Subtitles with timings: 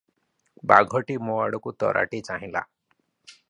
[0.71, 2.65] ବାଘଟି ମୋ ଆଡ଼କୁ ତରାଟି ଚାହିଁଲା।